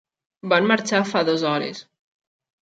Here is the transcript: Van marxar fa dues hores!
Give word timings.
Van 0.53 0.69
marxar 0.71 1.01
fa 1.11 1.21
dues 1.29 1.45
hores! 1.51 1.83